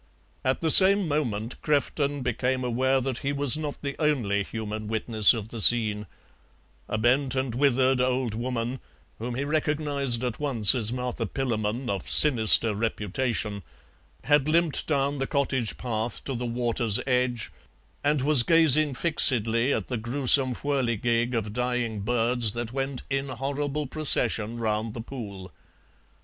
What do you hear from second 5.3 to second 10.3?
of the scene; a bent and withered old woman, whom he recognized